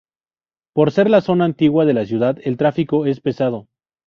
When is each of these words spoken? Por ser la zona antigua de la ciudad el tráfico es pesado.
Por 0.73 0.89
ser 0.91 1.11
la 1.11 1.21
zona 1.21 1.45
antigua 1.45 1.85
de 1.85 1.93
la 1.93 2.07
ciudad 2.07 2.37
el 2.41 2.57
tráfico 2.57 3.05
es 3.05 3.19
pesado. 3.21 3.67